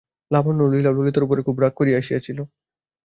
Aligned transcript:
লাবণ্য 0.31 0.59
ও 0.63 0.71
লীলাও 0.73 0.95
ললিতার 0.97 1.25
উপরে 1.27 1.41
খুব 1.47 1.57
রাগ 1.59 1.73
করিয়া 1.75 1.99
আসিয়াছিল। 2.01 2.37